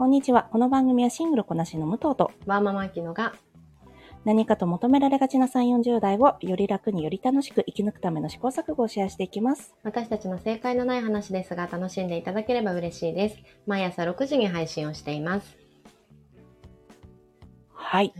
[0.00, 0.44] こんにちは。
[0.50, 3.34] この番組はシングルこなしの武藤とワーママキノが
[4.24, 9.74] 何かと求められがちな3、40代をより楽により楽しく生き抜くための試行錯誤をシェアしていきます。
[9.82, 13.36] 私たちの正解のない話ですが楽しんでいただければ嬉しいです。
[13.66, 15.58] 毎朝6時に配信をしています。
[17.90, 18.12] はい。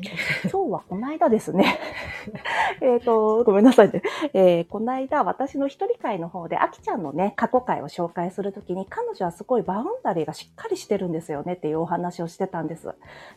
[0.50, 1.78] 今日はこの間ですね。
[2.82, 4.02] えっと、ごめんなさいね。
[4.32, 12.92] えー、この間、私の一人会の方で、あきちゃんのね、過去回を紹介するときに、彼女はすごいバウンダリーがしっかりしてるんですよねっていうお話をしてたんです。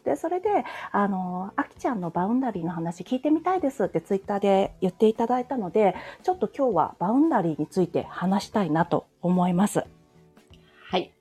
[0.06, 9.84] で、それで、あの、あきちゃんのバウンダリーの話聞いてみたいですってツイッターで言っていただいたので、ちょっと今日はバウンダリーについて話したいなと思います。
[10.90, 11.14] はい。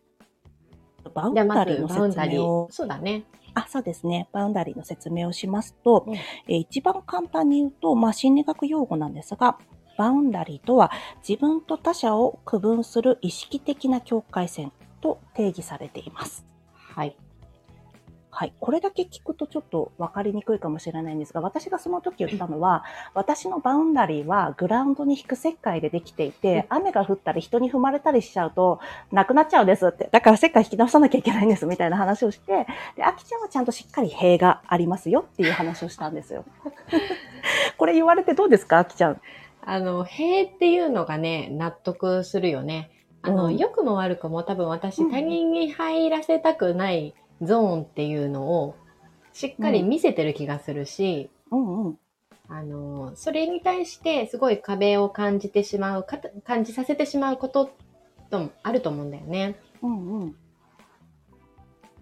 [1.15, 2.73] バウンダリーの説明をー。
[2.73, 3.25] そうだね。
[3.55, 4.29] あ、そうですね。
[4.33, 9.59] バウンダリーの説明をしますと、うんえー一番簡単に言うと、まあ、心理学用語なんですが、
[9.99, 10.91] バウンダリーとは
[11.27, 16.47] 自分と他者を区分する意識的な境界線と定義されています。
[16.73, 17.17] はい。
[18.35, 18.55] はい。
[18.61, 28.81] これだけ聞くとちょっと分かりにくいかもしれないんですが、私がその時言ったのは、私のバウンダリーはグラウンドに引く石灰でできていて、雨が降ったり人に踏まれたりしちゃうと、
[29.13, 30.09] なくなっちゃうんですって。
[30.11, 32.67] だから石灰引き直さなきゃいけないんですみたいな話をして、
[32.97, 36.47] で、あきちゃんはちゃんとしっかり塀がありますよっていう話をしたんですよ。
[37.77, 39.21] これ言われてどうですかあきちゃん？
[39.65, 42.91] あの、塀っていうのがね、納得するよね。
[43.21, 48.77] あの、うん良くも悪くも多分私、うん他人に入らせたくないゾーンっていうのを
[49.33, 51.99] しっかり見せてる気がするし、うんうん。
[52.49, 57.71] あの、それに対してすごい壁を感じてしまう、かた感じさせてしまうこと
[58.31, 59.57] ともあると思うんだよね。
[59.83, 60.37] うんうん。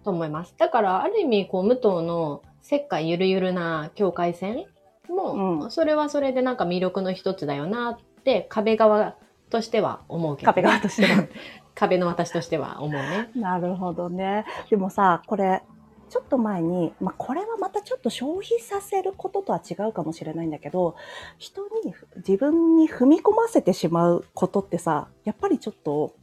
[0.03, 0.53] と思います。
[0.57, 4.65] だから、ある意味、こう、武藤の石灰ゆるゆるな境界線
[5.09, 9.15] も、うんそれはそれでなんか魅力の一つだよなって、壁側
[9.49, 11.27] としては思うけど、壁側としては。
[11.81, 13.31] 壁の私としては思うね。
[13.35, 14.45] なるほどね。
[14.69, 15.63] でもさ、これ、
[16.09, 20.95] ちょっと前に、まあ、これはまたちょっと消費させることとは違うかもしれないんだけど、
[21.39, 26.13] 人に、自分に踏み込ませてしまうことってさ、やっぱりちょっと、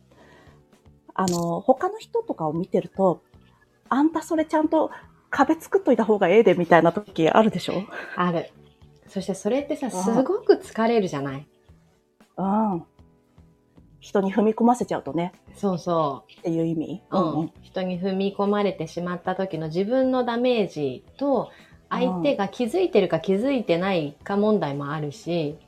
[1.15, 3.21] あの、他の人とかを見てると、
[3.89, 4.93] あんたそれちゃんと
[5.31, 7.83] 壁作っといた方がええでみたいな時あるでしょ？
[8.15, 8.51] ある。
[9.09, 11.47] そしてそれってさ、んすごく疲れるじゃない？
[12.37, 12.85] うん。
[14.09, 17.03] 人に踏み込ませちゃうとね、そうそっていう意味。
[17.11, 17.19] う。
[17.19, 17.53] うん。
[17.61, 21.51] 人に踏み込まれてしまった時の自分のダメージと、
[21.91, 25.59] 相手が気づいてるか気づいてないか問題もあるし、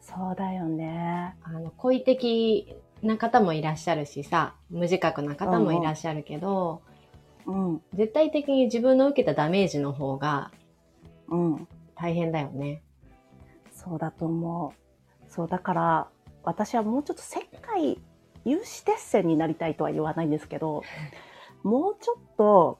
[0.00, 1.36] そうだよね。
[1.42, 6.80] あの、好意的な方もいらっしゃるしさ、無自覚な方もいらっしゃるけど、
[7.46, 7.82] うん。
[7.92, 10.52] 絶対的に自分の受けたダメージの方が
[11.28, 11.68] うん。
[11.94, 12.82] 大変だよね。
[13.72, 15.32] そうだと思う。
[15.32, 16.08] そう、だから、
[16.46, 18.00] 私はもうちょっと世界
[18.44, 20.82] 有志鉄線になりたいとは言わないんですけど、
[21.64, 22.78] もうちょっと、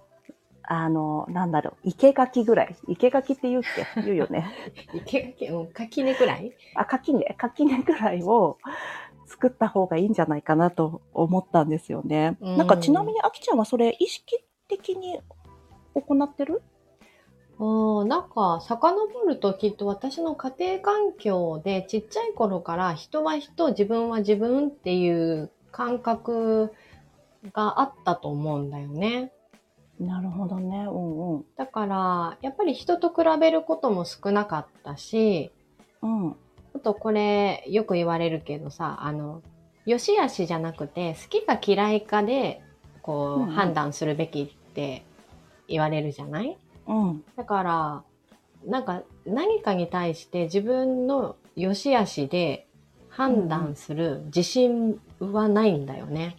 [0.62, 2.76] あの、なんだろう、生垣ぐらい。
[2.88, 4.46] 生垣って言うっけ言うよね。
[5.06, 6.52] 生垣、うん、垣根くらい？
[6.74, 8.58] あ、垣根垣根ぐらいを
[9.26, 12.36] 作った方がいいんじゃないかなと思ったんですよね。
[12.40, 15.20] うんなんかちなみに、あきちゃんはそれ意識的に
[15.94, 16.62] 行ってる？
[17.58, 26.72] おなんか、遡るときっと私の家庭環境でちっちゃい頃から人は人、自分は自分っていう感覚
[27.54, 29.32] があったと思うんだよね。
[29.98, 30.84] なるほどね。
[30.86, 31.44] うんうん。
[31.56, 35.50] だから、やっぱり人と比べることも少なかったし、
[36.02, 36.36] うん。
[36.74, 39.40] あとこれよく言われるけどさ、あの、
[39.86, 42.60] 良し悪しじゃなくて、好きか嫌いかで、
[43.00, 45.06] こう、うんうん判断するべきって
[45.68, 46.58] 言われるじゃない？
[46.86, 47.24] うん。
[47.36, 48.02] だから、
[48.66, 52.66] なんか何かに対して自分の良し悪しで
[53.08, 56.36] 判断する自信はないんだよね。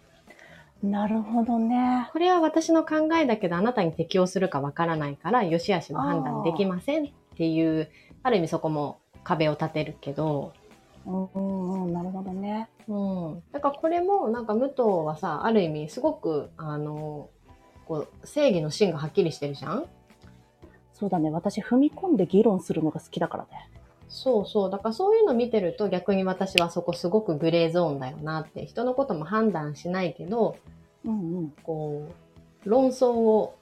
[0.84, 2.10] なるほどね。
[2.12, 7.90] これは私の考えだけどあなたに適用するかわからないから、良し悪しの判断できませんっていう、
[8.24, 10.54] ある意味そこも壁を立てるけど、
[11.06, 11.94] うんうんうん。
[11.94, 12.70] なるほどね。
[12.88, 12.94] う
[13.38, 13.44] ん。
[13.52, 17.30] だからこれもなんか武藤はさ、ある意味すごく、あの、
[17.88, 19.86] こう、正義の芯がはっきりしてるじゃん
[20.98, 21.30] そうだね。
[21.30, 23.70] 私、踏み込んで議論するのが好きだからね。
[24.08, 24.72] そうそう。
[24.72, 28.66] だからそういうの見てると逆に私はそこすごくグレーゾーンだよなって。
[28.66, 30.58] 人のことも判断しないけど、
[31.06, 31.54] うんうん。
[31.62, 32.08] こ
[32.66, 33.56] う、論争を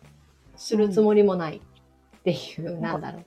[0.55, 2.35] するつもりもないってい
[2.65, 3.25] う、んなんだろう。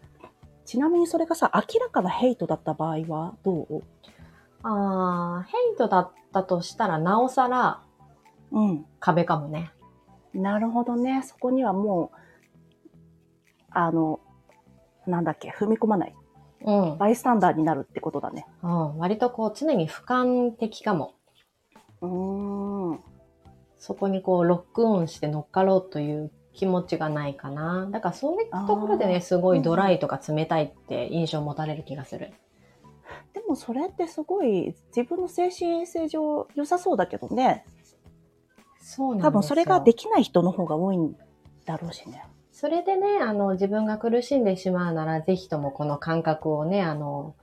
[0.65, 3.83] ちなみにそれがさ、明らかなヘイトだった場合はどう？
[4.63, 7.83] あー、ヘイトだったとしたらなおさら
[8.53, 8.87] うん。
[9.01, 9.71] 壁かもね。
[10.33, 11.23] なるほどね。
[11.25, 12.19] そこにはもう、
[13.71, 14.21] あの、
[15.07, 16.15] なんだっけ、踏み込まない。
[16.65, 16.99] うん。
[16.99, 18.47] バイスタンダーになるってことだね。
[18.63, 21.15] うん、割とこう常に俯瞰的かも。
[22.01, 23.01] うーん。
[23.79, 27.89] そこにこうロックオンして乗っかろうという気持ちがないかな。
[27.91, 32.33] だからそういったところでね、すごいドライとか冷たいって印象を持たれる気がする。
[33.33, 37.65] でもそれってすごい自分の精神衛生上良さそうだけどね。
[38.81, 39.23] そうなん。
[39.23, 41.17] 多分それができない人の方が多いん
[41.65, 42.25] だろうしね。
[42.61, 47.37] それでね、あの、自分が苦しんでしまうなら、ぜひともこの感覚をね、あの、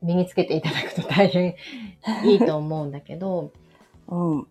[0.00, 1.56] 身につけていただくと大変
[2.24, 3.50] いいと思うんだけど、
[4.08, 4.46] うん。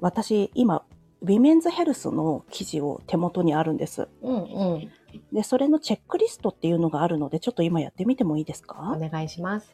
[0.00, 0.82] 私、今、
[1.22, 4.08] ウィメンズヘルスの記事を手元にあるんです。
[4.22, 4.90] うんうん。
[5.32, 8.92] で、それのチェックリストっていうのがあるので、ちょっと今やってみてもいいですか？
[8.92, 9.72] お願いします。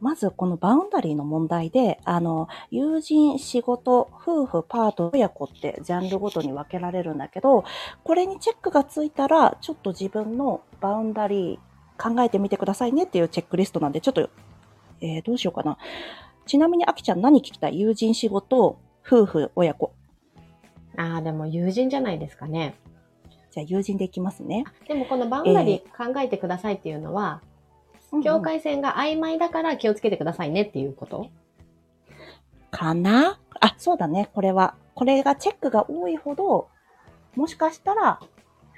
[0.00, 7.64] まず、このバウンダリーの問題で、あの、友人、仕事、夫婦、パート、親子ってジャンルごとに分けられるんだけど、
[8.04, 14.30] これにチェックがついたら、ちょっと自分のバウンダリー考えてみてくださいねっていうチェックリストなんで、ちょっと、
[15.00, 15.78] えーどうしようかな。
[16.46, 17.80] ちなみに、あきちゃん何聞きたい？
[17.80, 19.92] 友人、仕事、夫婦、親子。
[20.96, 22.76] ああ、でも友人じゃないですかね。
[23.50, 24.64] じゃあ、友人でいきますね。
[24.86, 27.42] でもこのバウンダリー考えてくださいっていうのは、
[28.22, 31.28] 境界線が曖昧だから気をつけてくださいねっていうこと？
[32.70, 33.38] かな？
[33.60, 34.30] あ、そうだね。
[34.34, 34.74] これは。
[34.94, 36.68] これがチェックが多いほど、
[37.36, 38.20] もしかしたら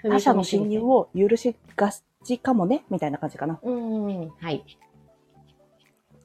[0.03, 1.91] 他者の侵入を許しが
[2.25, 3.59] ちかもね、みたいな感じかな。
[3.63, 4.65] うんうん、はい。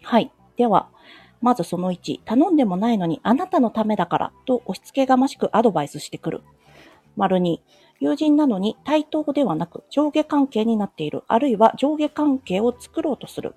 [0.04, 0.32] はい。
[0.58, 0.90] では、
[1.42, 6.42] まずその1、頼んでもないのにあなたのためだからと押し付けがましくアドバイスしてくる。
[7.16, 7.60] 丸2、
[8.00, 13.56] 友人なのに対等ではなく上下関係になっている、あるいは上下関係を作ろうとする。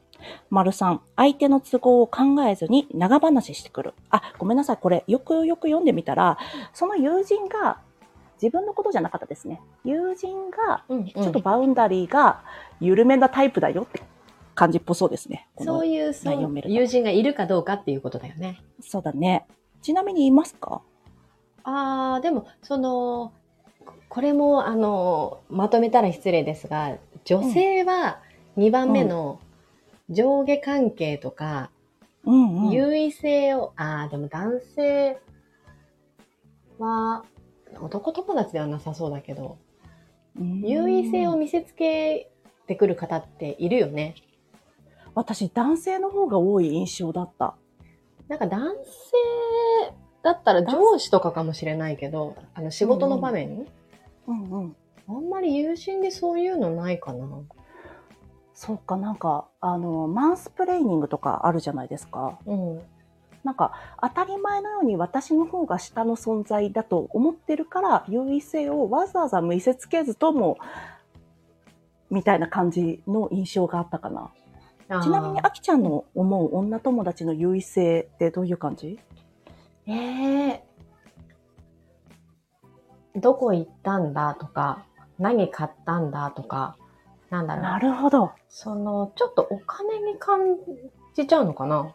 [0.50, 3.94] 丸3、相手の都合を考えずに長話してくる。
[4.10, 4.76] あ、ごめんなさい。
[4.76, 6.38] これ、よくよく読んでみたら、
[6.72, 7.80] その友人が
[8.40, 9.60] 自分のことじゃなかったですね。
[9.84, 10.84] 友人が。
[10.88, 12.42] ちょっとバウンダリーが
[12.80, 14.02] 緩めなタイプだよって
[14.54, 15.48] 感じっぽそうですね。
[15.58, 18.60] そういうそう友人がいるかどうかっていうことだよね。
[18.80, 19.46] そうだね。
[19.82, 20.82] ちなみにいますか？
[21.62, 23.32] ああ、でも、その、
[24.08, 28.20] これも、あの、まとめたら失礼ですが、女性は
[28.56, 29.40] 2番目の
[30.10, 31.70] 上下関係とか、
[32.24, 32.70] うんうん。
[32.70, 35.20] 優位性を、ああ、でも男性
[36.78, 37.24] は、
[37.80, 39.58] 男友達ではなさそうだけど、
[40.38, 42.30] うん優位性を見せつけ
[42.66, 44.14] てくる方っているよね。
[45.14, 47.56] 私、男性の方が多い印象だった。
[48.28, 53.66] なんか男性だったら上司とかかもしれないけど、あの仕事の場面、
[54.28, 54.76] うんうん。
[55.08, 57.26] あんまり友人でそういうのないかな。
[58.54, 62.38] そうか、なんか、あの、マンスプレーニングとかあるじゃないですか。
[62.44, 62.80] うん。
[63.44, 63.72] なんか、
[64.02, 70.58] 当たり前のように私の方が下の存在だと思ってるから、優位性をわざわざ見せつけずとも、
[72.10, 74.30] みたいな感じの印象があったかな。
[75.02, 78.98] ちなみに、あきちゃんの思う女友達の優位性ってどういう感じ？
[79.86, 80.60] えー、
[83.16, 84.84] どこ行ったんだとか、
[85.18, 86.76] 何買ったんだとか、
[87.30, 87.62] なんだろう。
[87.64, 88.32] なるほど。
[88.48, 90.56] その、ちょっとお金に感
[91.14, 91.94] じちゃうのかな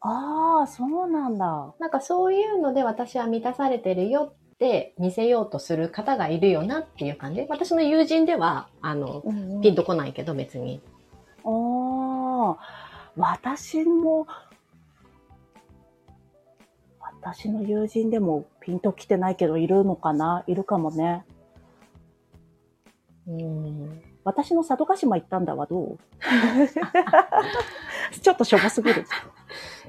[0.00, 1.74] ああ、そうなんだ。
[1.78, 7.46] なんかそういうので私は満たされてるよって見せようとする方がいるよなっていう感じ。
[7.48, 9.22] 私の友人では、あの、
[9.62, 10.80] ピンとこないけど別に。
[11.44, 12.56] ああ、
[13.16, 14.26] 私も、
[17.00, 20.44] 私の友人でもピンと来てないけどいるのかな？
[20.46, 21.24] いるかもね。
[23.26, 24.02] うん。
[24.24, 25.98] 私の佐渡島行ったんだはどう？
[28.20, 29.00] ちょっとしょぼすぎる。
[29.00, 29.04] い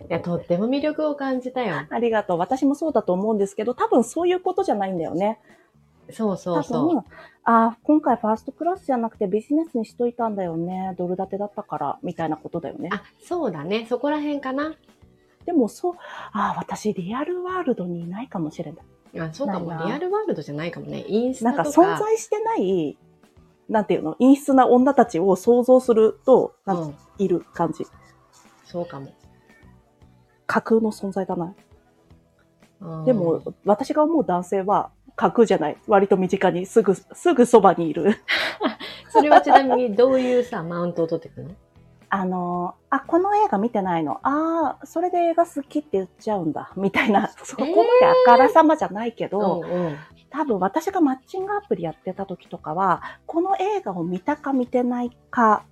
[0.08, 1.76] や、とっても魅力を感じたよ。
[1.90, 2.38] ありがとう。
[2.38, 5.42] 私もそうだと思うんですけど、多分そういうことじゃないんだよね。
[6.12, 6.88] そうそ多うそう。
[6.88, 7.04] 分、あ
[7.44, 10.96] あ、今回ファーストクラスじゃなくてビジネスにしといたんだよね。
[10.98, 12.88] ドル建てだったから、みたいなことだよね。
[12.94, 13.86] あ、そうだね。
[13.90, 14.74] そこら辺かな。
[15.50, 15.94] でもそう、
[16.32, 19.20] ああ、私リアルワールドにいないかもしれない。
[19.20, 19.72] あそうかも。
[19.84, 21.04] リアルワールドじゃないかもね。
[21.08, 21.96] インスなんかタとか。
[21.96, 23.00] 存在してない、
[23.68, 26.96] なんていうの、陰湿な女たちを想像すると、なんかうん。
[27.18, 27.84] いる感じ。
[28.64, 29.12] そうかも。
[30.46, 31.56] 架空の存在だな。
[32.82, 35.78] うんでも、私が思う男性は架空じゃない。
[35.88, 38.18] 割と身近に、すぐ、すぐそばにいる。
[39.10, 41.56] それはちなみにどういうさ、マウントを取ってくるの？
[42.10, 44.20] あの、あ、この映画見てないの？
[44.24, 46.72] ああ、それで映画好きって言っちゃうんだ。
[46.76, 47.74] みたいな、そこまで
[48.06, 49.98] あからさまじゃないけど、うんうん。
[50.32, 55.64] 多分私がマッチングアプリやってた時とかは、この映画を見たか見てないか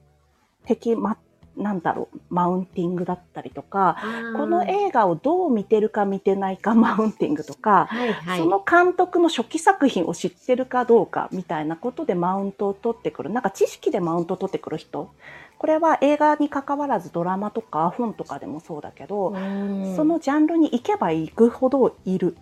[0.65, 1.17] 的、ま、
[1.55, 3.97] なんだろう、マウンティングだったりとか、
[4.35, 8.39] この映画をどう見てるか見てないか マウンティングとか、はいはい。
[8.39, 13.31] その監督の初期作品を知ってるかどうかみたいなことでマウントを取ってくる。
[13.31, 15.09] なんか知識でマウントを取ってくる人
[15.57, 22.37] これは映画に関わらずドラマとか本とかでもそうだけど、うんそのジャンルに行けば行くほどいる。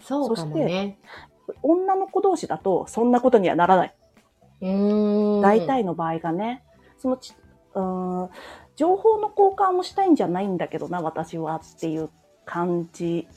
[0.00, 0.98] そうかもね。
[1.62, 3.94] 女の子同士だとそんなことにはならない。
[4.60, 6.62] 大体の場合がね。
[6.98, 7.32] そのち、
[7.74, 8.30] うーん、
[8.76, 12.10] 情報の交換をしたいんじゃないんだけどな、私はっていう
[12.44, 13.28] 感じ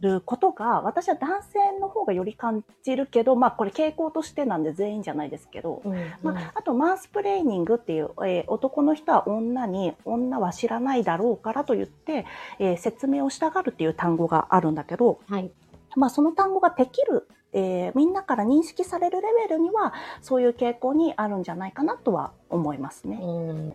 [0.00, 12.26] ることが、私は男性の方がより感じるけど、まあこれ傾向としてなんで全員じゃないですけど、うんうんまあ、あとマンスプレーニングっていう、えー男の人は女に女は知らないだろうからと言って、
[12.58, 15.50] えー説明をしたがるっていう単語があるんだけど、はい。
[15.96, 23.18] まあ、その単語ができる、えーみんなから認識されるレベルにはそういう傾向にあるんじゃないかなとは思いますね。
[23.20, 23.72] うん。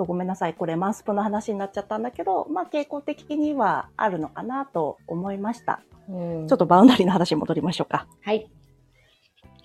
[0.00, 5.82] そうごめんなさいこれマンスプの話になっちゃったんだけど、まあ、傾向的にはあるのかなと思いました。
[6.08, 8.06] うんちょっとバウンダリーの話に戻りましょうか。
[8.22, 8.50] はい。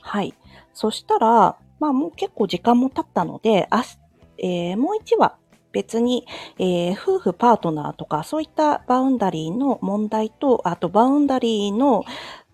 [0.01, 0.33] はい。
[0.73, 3.97] そしたら、まあもう結構時間も経ったので、あし
[4.37, 5.37] えーもう一話
[5.71, 6.27] 別に、
[6.59, 12.03] えー夫婦パートナーとかそういったバウンダリーの問題と、あとバウンダリーの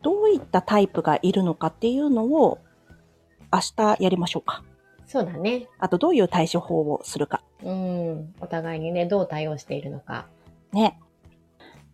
[0.04, 2.60] どういったタイプがいるのかっていうのを
[3.52, 4.62] 明日やりましょうか。
[5.12, 5.68] そうだね。
[5.77, 7.44] あとどういう対処法をするか。
[7.65, 8.34] うん。
[8.39, 10.27] お互いにね、どう対応しているのか。
[10.72, 10.98] ね。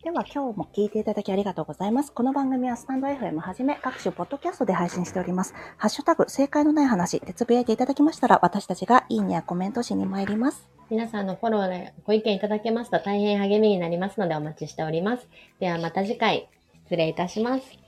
[0.03, 2.11] では今日も聞いていただきありがとうございます。
[2.11, 5.55] この番組はスタンド FM はじめ各種ポッドキャストで配信しております。
[5.77, 10.69] ハッシュタグ正解のない話でつぶやいていただきましたら私たちがいいねやコメントしに参ります。
[10.91, 15.27] 皆さんのフォローでご意見いただけますと大変励みになりますのでお待ちしております。
[15.59, 16.47] ではまた次回、
[16.83, 17.86] 失礼いたします。